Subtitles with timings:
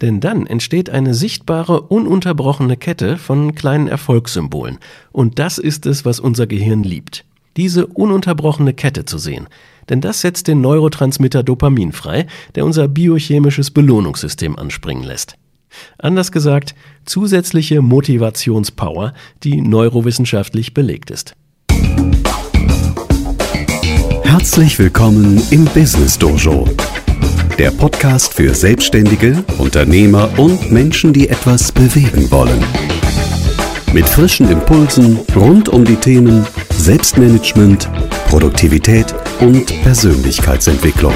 [0.00, 4.78] Denn dann entsteht eine sichtbare, ununterbrochene Kette von kleinen Erfolgssymbolen.
[5.10, 7.24] Und das ist es, was unser Gehirn liebt.
[7.56, 9.48] Diese ununterbrochene Kette zu sehen.
[9.88, 15.34] Denn das setzt den Neurotransmitter Dopamin frei, der unser biochemisches Belohnungssystem anspringen lässt.
[15.98, 21.34] Anders gesagt, zusätzliche Motivationspower, die neurowissenschaftlich belegt ist.
[24.22, 26.68] Herzlich willkommen im Business Dojo
[27.58, 32.64] der Podcast für Selbstständige, Unternehmer und Menschen, die etwas bewegen wollen.
[33.92, 37.90] Mit frischen Impulsen rund um die Themen Selbstmanagement,
[38.28, 41.14] Produktivität und Persönlichkeitsentwicklung.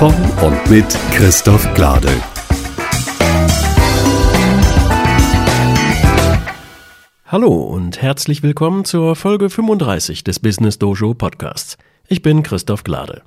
[0.00, 2.10] Von und mit Christoph Glade.
[7.26, 11.78] Hallo und herzlich willkommen zur Folge 35 des Business Dojo Podcasts.
[12.08, 13.22] Ich bin Christoph Glade.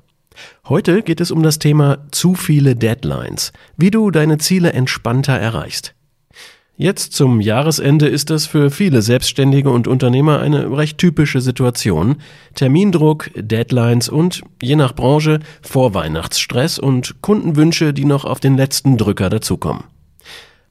[0.68, 5.94] Heute geht es um das Thema zu viele Deadlines, wie du deine Ziele entspannter erreichst.
[6.80, 12.18] Jetzt zum Jahresende ist das für viele Selbstständige und Unternehmer eine recht typische Situation.
[12.54, 19.28] Termindruck, Deadlines und, je nach Branche, Vorweihnachtsstress und Kundenwünsche, die noch auf den letzten Drücker
[19.28, 19.82] dazukommen.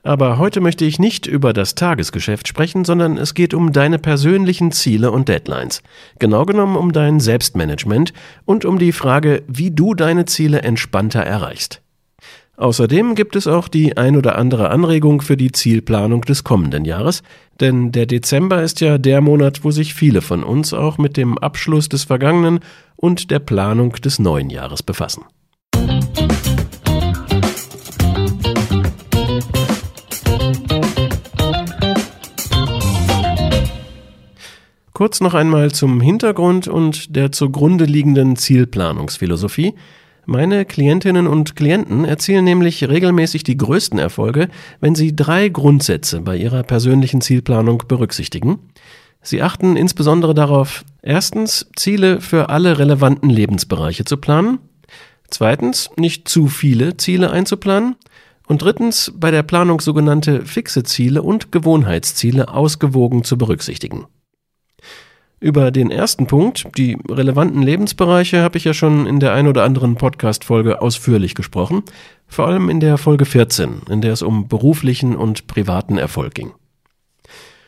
[0.04, 4.72] Aber heute möchte ich nicht über das Tagesgeschäft sprechen, sondern es geht um deine persönlichen
[4.72, 5.82] Ziele und Deadlines.
[6.20, 8.14] Genau genommen um dein Selbstmanagement
[8.46, 11.82] und um die Frage, wie du deine Ziele entspannter erreichst.
[12.58, 17.22] Außerdem gibt es auch die ein oder andere Anregung für die Zielplanung des kommenden Jahres,
[17.60, 21.38] denn der Dezember ist ja der Monat, wo sich viele von uns auch mit dem
[21.38, 22.62] Abschluss des vergangenen
[22.96, 25.24] und der Planung des neuen Jahres befassen.
[34.98, 39.76] Kurz noch einmal zum Hintergrund und der zugrunde liegenden Zielplanungsphilosophie.
[40.26, 46.36] Meine Klientinnen und Klienten erzielen nämlich regelmäßig die größten Erfolge, wenn sie drei Grundsätze bei
[46.36, 48.58] ihrer persönlichen Zielplanung berücksichtigen.
[49.22, 54.58] Sie achten insbesondere darauf, erstens Ziele für alle relevanten Lebensbereiche zu planen,
[55.30, 57.98] zweitens nicht zu viele Ziele einzuplanen
[58.48, 64.08] und drittens bei der Planung sogenannte fixe Ziele und Gewohnheitsziele ausgewogen zu berücksichtigen.
[65.40, 69.64] Über den ersten Punkt, die relevanten Lebensbereiche, habe ich ja schon in der ein oder
[69.64, 71.84] anderen Podcast-Folge ausführlich gesprochen,
[72.28, 76.54] vor allem in der Folge 14, in der es um beruflichen und privaten Erfolg ging.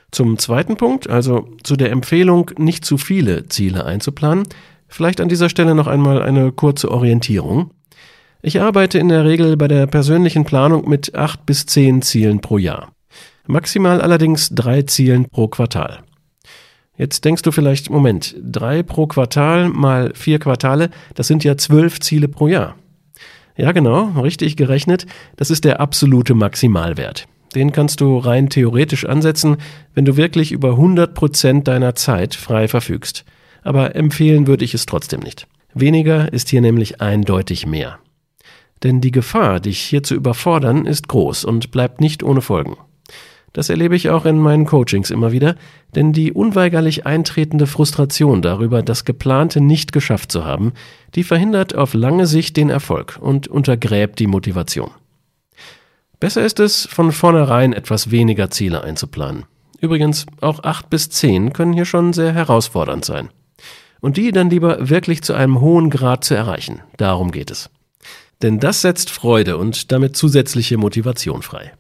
[0.10, 4.48] Zum zweiten Punkt, also zu der Empfehlung, nicht zu viele Ziele einzuplanen,
[4.88, 7.70] vielleicht an dieser Stelle noch einmal eine kurze Orientierung.
[8.42, 12.58] Ich arbeite in der Regel bei der persönlichen Planung mit acht bis zehn Zielen pro
[12.58, 12.94] Jahr.
[13.46, 16.00] Maximal allerdings drei Zielen pro Quartal.
[17.00, 22.02] Jetzt denkst du vielleicht, Moment, drei pro Quartal mal vier Quartale, das sind ja zwölf
[22.02, 22.76] Ziele pro Jahr.
[23.56, 25.06] Ja, genau, richtig gerechnet,
[25.38, 27.26] das ist der absolute Maximalwert.
[27.56, 29.56] Den kannst du rein theoretisch ansetzen,
[29.96, 33.24] wenn du wirklich über 100 Prozent deiner Zeit frei verfügst.
[33.64, 35.48] Aber empfehlen würde ich es trotzdem nicht.
[35.74, 38.00] Weniger ist hier nämlich eindeutig mehr.
[38.84, 42.76] Denn die Gefahr, dich hier zu überfordern, ist groß und bleibt nicht ohne Folgen.
[43.54, 45.56] Das erlebe ich auch in meinen Coachings immer wieder,
[45.96, 50.74] denn die unweigerlich eintretende Frustration darüber, das Geplante nicht geschafft zu haben,
[51.16, 54.92] die verhindert auf lange Sicht den Erfolg und untergräbt die Motivation.
[56.20, 59.46] Besser ist es, von vornherein etwas weniger Ziele einzuplanen.
[59.80, 63.30] Übrigens, auch acht bis zehn können hier schon sehr herausfordernd sein.
[64.02, 66.82] Und die dann lieber wirklich zu einem hohen Grad zu erreichen.
[66.98, 67.70] Darum geht es.
[68.42, 71.74] Denn das setzt Freude und damit zusätzliche Motivation frei.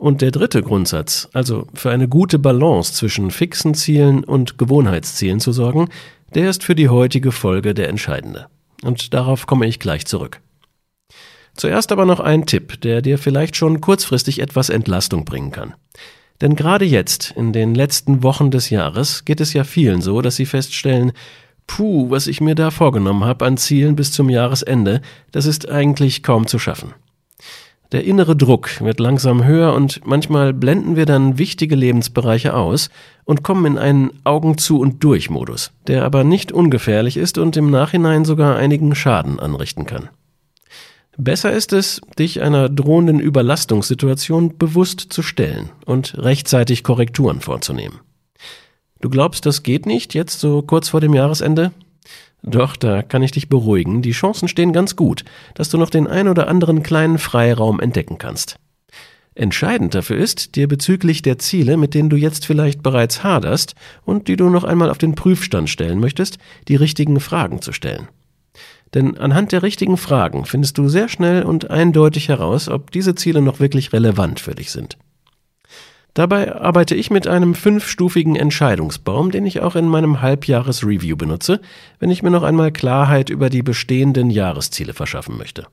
[0.00, 5.52] Und der dritte Grundsatz, also für eine gute Balance zwischen fixen Zielen und Gewohnheitszielen zu
[5.52, 5.90] sorgen,
[6.34, 8.46] der ist für die heutige Folge der entscheidende.
[8.82, 10.40] Und darauf komme ich gleich zurück.
[11.54, 15.74] Zuerst aber noch ein Tipp, der dir vielleicht schon kurzfristig etwas Entlastung bringen kann.
[16.40, 20.36] Denn gerade jetzt, in den letzten Wochen des Jahres, geht es ja vielen so, dass
[20.36, 21.12] sie feststellen,
[21.66, 26.22] puh, was ich mir da vorgenommen habe an Zielen bis zum Jahresende, das ist eigentlich
[26.22, 26.94] kaum zu schaffen.
[27.92, 32.88] Der innere Druck wird langsam höher und manchmal blenden wir dann wichtige Lebensbereiche aus
[33.24, 37.56] und kommen in einen Augen zu und durch Modus, der aber nicht ungefährlich ist und
[37.56, 40.08] im Nachhinein sogar einigen Schaden anrichten kann.
[41.18, 47.98] Besser ist es, dich einer drohenden Überlastungssituation bewusst zu stellen und rechtzeitig Korrekturen vorzunehmen.
[49.00, 51.72] Du glaubst, das geht nicht jetzt so kurz vor dem Jahresende?
[52.42, 56.06] Doch, da kann ich dich beruhigen, die Chancen stehen ganz gut, dass du noch den
[56.06, 58.56] ein oder anderen kleinen Freiraum entdecken kannst.
[59.34, 64.28] Entscheidend dafür ist, dir bezüglich der Ziele, mit denen du jetzt vielleicht bereits haderst und
[64.28, 66.38] die du noch einmal auf den Prüfstand stellen möchtest,
[66.68, 68.08] die richtigen Fragen zu stellen.
[68.92, 73.40] Denn anhand der richtigen Fragen findest du sehr schnell und eindeutig heraus, ob diese Ziele
[73.40, 74.98] noch wirklich relevant für dich sind.
[76.14, 81.60] Dabei arbeite ich mit einem fünfstufigen Entscheidungsbaum, den ich auch in meinem Halbjahresreview benutze,
[82.00, 85.66] wenn ich mir noch einmal Klarheit über die bestehenden Jahresziele verschaffen möchte.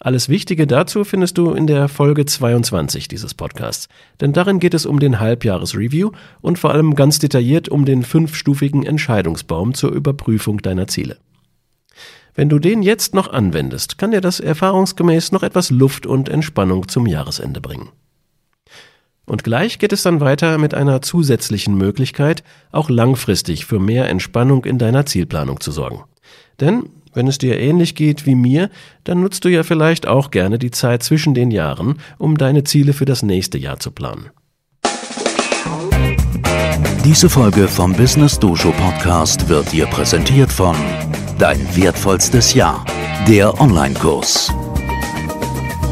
[0.00, 3.88] Alles Wichtige dazu findest du in der Folge 22 dieses Podcasts,
[4.20, 6.10] denn darin geht es um den Halbjahresreview
[6.42, 11.16] und vor allem ganz detailliert um den fünfstufigen Entscheidungsbaum zur Überprüfung deiner Ziele.
[12.34, 16.88] Wenn du den jetzt noch anwendest, kann dir das erfahrungsgemäß noch etwas Luft und Entspannung
[16.88, 17.88] zum Jahresende bringen.
[19.26, 24.64] Und gleich geht es dann weiter mit einer zusätzlichen Möglichkeit, auch langfristig für mehr Entspannung
[24.64, 26.04] in deiner Zielplanung zu sorgen.
[26.60, 28.70] Denn wenn es dir ähnlich geht wie mir,
[29.04, 32.92] dann nutzt du ja vielleicht auch gerne die Zeit zwischen den Jahren, um deine Ziele
[32.92, 34.30] für das nächste Jahr zu planen.
[37.04, 40.74] Diese Folge vom Business Dojo Podcast wird dir präsentiert von
[41.38, 42.84] Dein wertvollstes Jahr,
[43.28, 44.52] der Online-Kurs.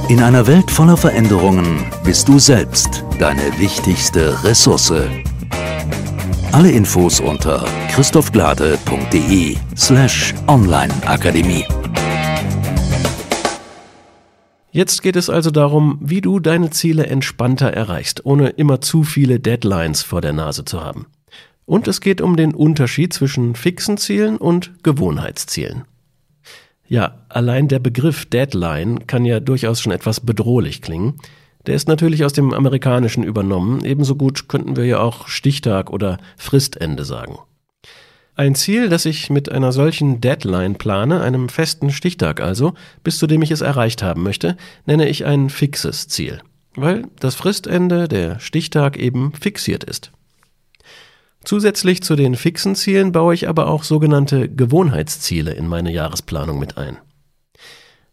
[0.08, 4.92] In einer Welt voller Veränderungen bist du selbst deine wichtigste Ressource.
[6.52, 11.64] Alle Infos unter christophglade.de slash onlineakademie.
[14.70, 19.38] Jetzt geht es also darum, wie du deine Ziele entspannter erreichst, ohne immer zu viele
[19.38, 21.06] Deadlines vor der Nase zu haben.
[21.66, 25.84] Und es geht um den Unterschied zwischen fixen Zielen und Gewohnheitszielen.
[26.88, 31.14] Ja, allein der Begriff Deadline kann ja durchaus schon etwas bedrohlich klingen.
[31.66, 36.18] Der ist natürlich aus dem Amerikanischen übernommen, ebenso gut könnten wir ja auch Stichtag oder
[36.36, 37.38] Fristende sagen.
[38.34, 42.72] Ein Ziel, das ich mit einer solchen Deadline plane, einem festen Stichtag also,
[43.04, 44.56] bis zu dem ich es erreicht haben möchte,
[44.86, 46.40] nenne ich ein fixes Ziel,
[46.74, 50.12] weil das Fristende, der Stichtag eben fixiert ist.
[51.44, 56.78] Zusätzlich zu den fixen Zielen baue ich aber auch sogenannte Gewohnheitsziele in meine Jahresplanung mit
[56.78, 56.96] ein.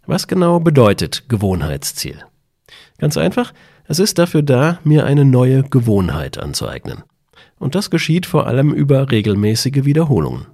[0.06, 2.25] Was genau bedeutet Gewohnheitsziel?
[2.98, 3.54] Ganz einfach,
[3.86, 7.04] es ist dafür da, mir eine neue Gewohnheit anzueignen.
[7.57, 10.45] Und das geschieht vor allem über regelmäßige Wiederholungen.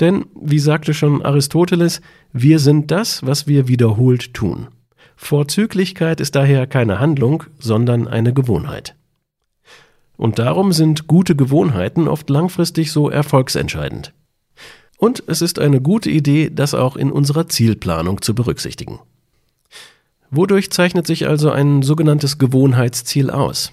[0.00, 2.00] Denn, wie sagte schon Aristoteles,
[2.32, 4.68] wir sind das, was wir wiederholt tun.
[5.16, 8.96] Vorzüglichkeit ist daher keine Handlung, sondern eine Gewohnheit.
[10.16, 14.12] Und darum sind gute Gewohnheiten oft langfristig so erfolgsentscheidend.
[14.98, 19.00] Und es ist eine gute Idee, das auch in unserer Zielplanung zu berücksichtigen.
[20.36, 23.72] Wodurch zeichnet sich also ein sogenanntes Gewohnheitsziel aus?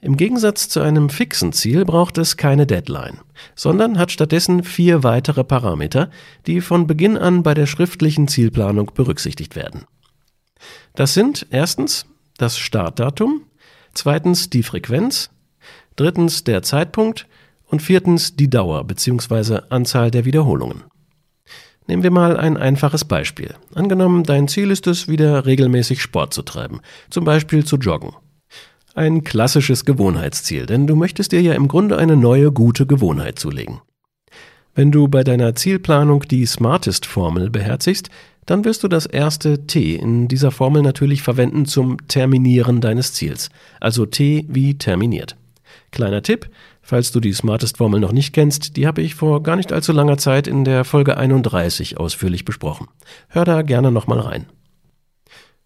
[0.00, 3.18] Im Gegensatz zu einem fixen Ziel braucht es keine Deadline,
[3.56, 6.10] sondern hat stattdessen vier weitere Parameter,
[6.46, 9.86] die von Beginn an bei der schriftlichen Zielplanung berücksichtigt werden.
[10.94, 12.06] Das sind erstens
[12.38, 13.42] das Startdatum,
[13.92, 15.30] zweitens die Frequenz,
[15.96, 17.26] drittens der Zeitpunkt
[17.66, 19.62] und viertens die Dauer bzw.
[19.70, 20.84] Anzahl der Wiederholungen.
[21.88, 23.54] Nehmen wir mal ein einfaches Beispiel.
[23.74, 26.80] Angenommen, dein Ziel ist es, wieder regelmäßig Sport zu treiben,
[27.10, 28.12] zum Beispiel zu joggen.
[28.94, 33.80] Ein klassisches Gewohnheitsziel, denn du möchtest dir ja im Grunde eine neue gute Gewohnheit zulegen.
[34.74, 38.10] Wenn du bei deiner Zielplanung die Smartest-Formel beherzigst,
[38.46, 43.50] dann wirst du das erste T in dieser Formel natürlich verwenden zum Terminieren deines Ziels,
[43.80, 45.36] also T wie terminiert.
[45.92, 46.48] Kleiner Tipp,
[46.86, 50.18] falls du die Smartest-Formel noch nicht kennst, die habe ich vor gar nicht allzu langer
[50.18, 52.88] Zeit in der Folge 31 ausführlich besprochen.
[53.28, 54.46] Hör da gerne nochmal rein.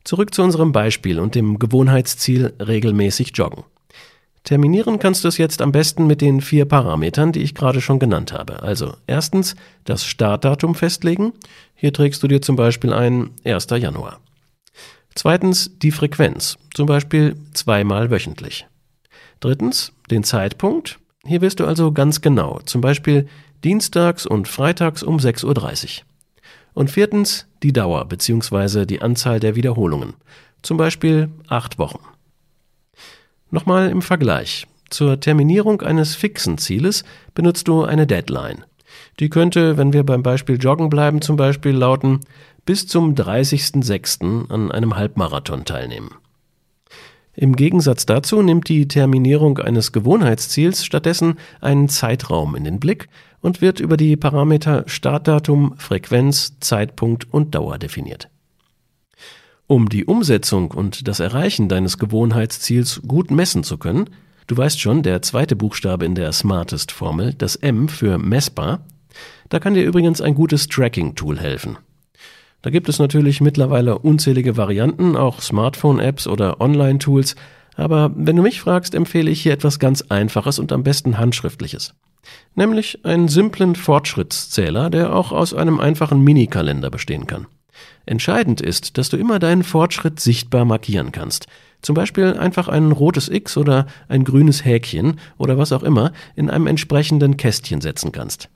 [0.02, 3.64] Zurück zu unserem Beispiel und dem Gewohnheitsziel regelmäßig joggen.
[4.44, 7.98] Terminieren kannst du es jetzt am besten mit den vier Parametern, die ich gerade schon
[7.98, 8.62] genannt habe.
[8.62, 11.34] Also erstens das Startdatum festlegen.
[11.74, 13.66] Hier trägst du dir zum Beispiel ein 1.
[13.70, 14.20] Januar.
[15.14, 18.66] Zweitens die Frequenz, zum Beispiel zweimal wöchentlich.
[19.40, 20.98] Drittens den Zeitpunkt.
[21.24, 23.28] Hier wirst du also ganz genau, zum Beispiel
[23.62, 26.04] dienstags und freitags um 6.30 Uhr.
[26.72, 28.86] Und viertens die Dauer bzw.
[28.86, 30.14] die Anzahl der Wiederholungen,
[30.62, 32.00] zum Beispiel acht Wochen.
[33.50, 34.66] Nochmal im Vergleich.
[34.88, 38.64] Zur Terminierung eines fixen Zieles benutzt du eine Deadline.
[39.18, 42.20] Die könnte, wenn wir beim Beispiel Joggen bleiben, zum Beispiel lauten,
[42.64, 44.50] bis zum 30.06.
[44.50, 46.10] an einem Halbmarathon teilnehmen.
[47.40, 53.08] Im Gegensatz dazu nimmt die Terminierung eines Gewohnheitsziels stattdessen einen Zeitraum in den Blick
[53.40, 58.28] und wird über die Parameter Startdatum, Frequenz, Zeitpunkt und Dauer definiert.
[59.66, 64.10] Um die Umsetzung und das Erreichen deines Gewohnheitsziels gut messen zu können,
[64.46, 68.84] du weißt schon, der zweite Buchstabe in der Smartest-Formel, das M für messbar,
[69.48, 71.78] da kann dir übrigens ein gutes Tracking-Tool helfen.
[72.62, 77.36] Da gibt es natürlich mittlerweile unzählige Varianten, auch Smartphone-Apps oder Online-Tools,
[77.76, 81.94] Aber wenn du mich fragst, empfehle ich hier etwas ganz Einfaches und am besten Handschriftliches.
[82.54, 87.46] Nämlich einen simplen Fortschrittszähler, der auch aus einem einfachen Minikalender bestehen kann.
[88.04, 91.46] Entscheidend ist, dass du immer deinen Fortschritt sichtbar markieren kannst.
[91.80, 96.50] Zum Beispiel einfach ein rotes X oder ein grünes Häkchen oder was auch immer in
[96.50, 98.50] einem entsprechenden Kästchen setzen kannst.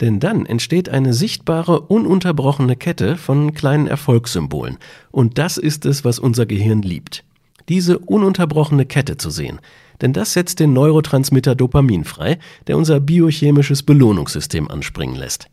[0.00, 4.78] Denn dann entsteht eine sichtbare, ununterbrochene Kette von kleinen Erfolgssymbolen.
[5.10, 7.24] Und das ist es, was unser Gehirn liebt.
[7.68, 9.60] Diese ununterbrochene Kette zu sehen.
[10.00, 15.48] Denn das setzt den Neurotransmitter Dopamin frei, der unser biochemisches Belohnungssystem anspringen lässt.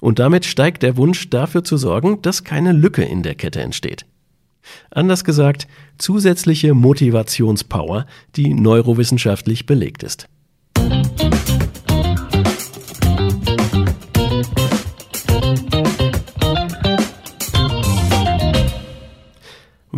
[0.00, 4.06] Und damit steigt der Wunsch dafür zu sorgen, dass keine Lücke in der Kette entsteht.
[4.90, 5.66] Anders gesagt,
[5.98, 10.28] zusätzliche Motivationspower, die neurowissenschaftlich belegt ist.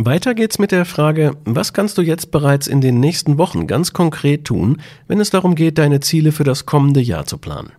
[0.07, 3.93] Weiter geht's mit der Frage, was kannst du jetzt bereits in den nächsten Wochen ganz
[3.93, 7.73] konkret tun, wenn es darum geht, deine Ziele für das kommende Jahr zu planen?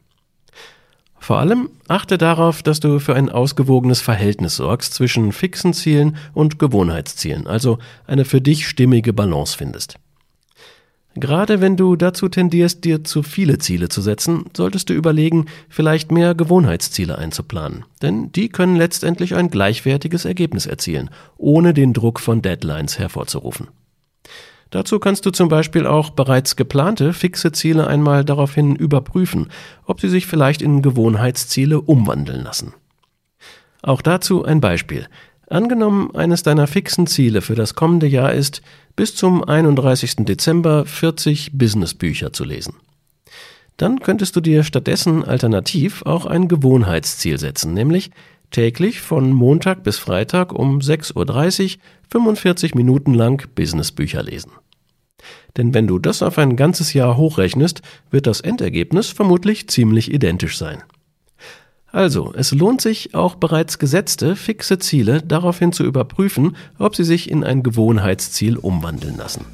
[1.19, 6.57] Vor allem achte darauf, dass du für ein ausgewogenes Verhältnis sorgst zwischen fixen Zielen und
[6.57, 9.95] Gewohnheitszielen, also eine für dich stimmige Balance findest.
[11.17, 16.11] Gerade wenn du dazu tendierst, dir zu viele Ziele zu setzen, solltest du überlegen, vielleicht
[16.11, 17.85] mehr Gewohnheitsziele einzuplanen.
[18.01, 23.69] Denn die können letztendlich ein gleichwertiges Ergebnis erzielen, ohne den Druck von Deadlines hervorzurufen.
[24.71, 29.47] Dazu kannst du zum Beispiel auch bereits geplante fixe Ziele einmal daraufhin überprüfen,
[29.85, 32.73] ob sie sich vielleicht in Gewohnheitsziele umwandeln lassen.
[33.81, 35.07] Auch dazu ein Beispiel.
[35.47, 38.61] Angenommen, eines deiner fixen Ziele für das kommende Jahr ist,
[38.95, 40.25] bis zum 31.
[40.25, 42.75] Dezember 40 Businessbücher zu lesen.
[43.77, 48.11] Dann könntest du dir stattdessen alternativ auch ein Gewohnheitsziel setzen, nämlich
[48.49, 54.51] täglich von Montag bis Freitag um 6.30 Uhr 45 Minuten lang Businessbücher lesen.
[55.57, 60.57] Denn wenn du das auf ein ganzes Jahr hochrechnest, wird das Endergebnis vermutlich ziemlich identisch
[60.57, 60.83] sein.
[61.95, 67.31] Also, es lohnt sich, auch bereits gesetzte, fixe Ziele daraufhin zu überprüfen, ob sie sich
[67.31, 69.45] in ein Gewohnheitsziel umwandeln lassen.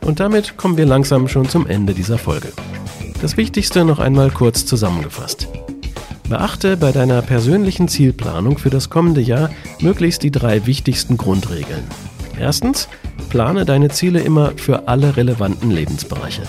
[0.00, 2.48] Und damit kommen wir langsam schon zum Ende dieser Folge.
[3.22, 5.46] Das Wichtigste noch einmal kurz zusammengefasst.
[6.28, 11.84] Beachte bei deiner persönlichen Zielplanung für das kommende Jahr möglichst die drei wichtigsten Grundregeln.
[12.36, 12.88] Erstens,
[13.28, 16.42] plane deine Ziele immer für alle relevanten Lebensbereiche.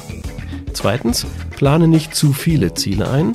[0.74, 3.34] Zweitens, plane nicht zu viele Ziele ein.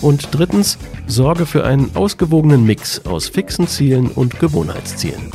[0.00, 5.30] Und drittens, sorge für einen ausgewogenen Mix aus fixen Zielen und Gewohnheitszielen.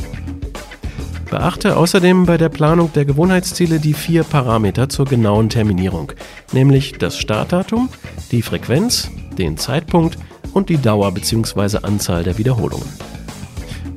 [1.30, 6.12] Beachte außerdem bei der Planung der Gewohnheitsziele die vier Parameter zur genauen Terminierung,
[6.52, 7.88] nämlich das Startdatum,
[8.30, 10.18] die Frequenz, den Zeitpunkt
[10.52, 11.78] und die Dauer bzw.
[11.82, 12.88] Anzahl der Wiederholungen.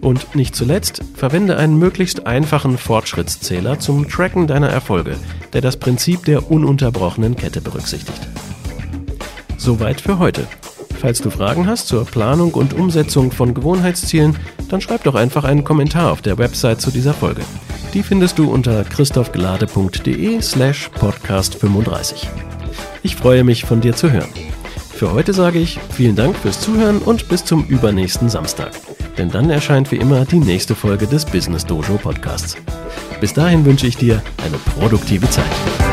[0.01, 5.17] Und nicht zuletzt, verwende einen möglichst einfachen Fortschrittszähler zum Tracken deiner Erfolge,
[5.53, 8.27] der das Prinzip der ununterbrochenen Kette berücksichtigt.
[9.57, 10.47] Soweit für heute.
[10.99, 14.35] Falls du Fragen hast zur Planung und Umsetzung von Gewohnheitszielen,
[14.67, 17.41] dann schreib doch einfach einen Kommentar auf der Website zu dieser Folge.
[17.93, 22.29] Die findest du unter christophgelade.de slash podcast 35.
[23.01, 24.29] Ich freue mich, von dir zu hören.
[24.93, 28.71] Für heute sage ich vielen Dank fürs Zuhören und bis zum übernächsten Samstag.
[29.17, 32.57] Denn dann erscheint wie immer die nächste Folge des Business Dojo Podcasts.
[33.21, 35.88] Bis dahin wünsche ich dir eine produktive Zeit.